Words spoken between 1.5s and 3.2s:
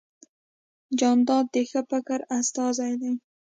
د ښه فکر استازی دی.